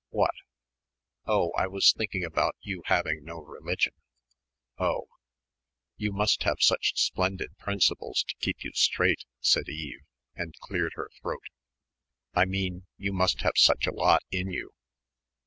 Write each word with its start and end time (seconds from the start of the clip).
"What?" 0.09 0.33
"Oh, 1.27 1.51
I 1.51 1.67
was 1.67 1.91
thinking 1.95 2.23
about 2.23 2.55
you 2.59 2.81
having 2.87 3.23
no 3.23 3.37
religion." 3.39 3.93
"Oh." 4.79 5.05
"You 5.95 6.11
must 6.11 6.41
have 6.41 6.57
such 6.59 6.93
splendid 6.99 7.55
principles 7.59 8.23
to 8.27 8.33
keep 8.39 8.63
you 8.63 8.71
straight," 8.73 9.25
said 9.41 9.69
Eve, 9.69 9.99
and 10.35 10.57
cleared 10.59 10.93
her 10.95 11.11
throat, 11.21 11.45
"I 12.33 12.45
mean, 12.45 12.87
you 12.97 13.13
must 13.13 13.41
have 13.41 13.53
such 13.57 13.85
a 13.85 13.93
lot 13.93 14.23
in 14.31 14.49
you." 14.49 14.71